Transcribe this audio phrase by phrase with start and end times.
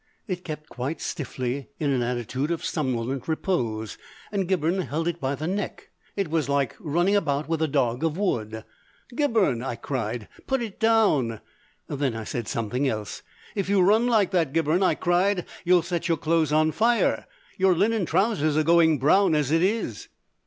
[0.27, 3.99] It kept quite stiffly in an attitude of somnolent repose,
[4.31, 5.91] and Gibberne held it by the neck.
[6.15, 8.63] It was like running about with a dog of wood.
[9.15, 11.39] "Gibberne," I cried, "put it down!"
[11.87, 13.21] Then I said something else.
[13.53, 17.27] "If you run like that, Gibberne," I cried, "you'll set your clothes on fire.
[17.59, 20.07] Your linen trousers are going brown as it is!"